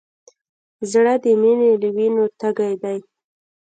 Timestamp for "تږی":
2.39-2.73